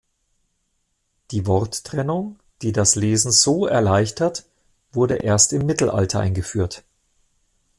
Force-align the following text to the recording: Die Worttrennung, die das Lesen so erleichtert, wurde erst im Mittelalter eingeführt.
Die 1.29 1.45
Worttrennung, 1.45 2.39
die 2.63 2.71
das 2.71 2.95
Lesen 2.95 3.31
so 3.31 3.67
erleichtert, 3.67 4.47
wurde 4.91 5.17
erst 5.17 5.53
im 5.53 5.67
Mittelalter 5.67 6.19
eingeführt. 6.19 6.83